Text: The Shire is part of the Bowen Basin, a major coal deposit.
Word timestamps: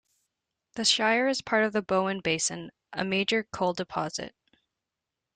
The 0.73 0.83
Shire 0.83 1.27
is 1.27 1.43
part 1.43 1.63
of 1.63 1.73
the 1.73 1.83
Bowen 1.83 2.21
Basin, 2.21 2.71
a 2.91 3.05
major 3.05 3.43
coal 3.43 3.73
deposit. 3.73 4.33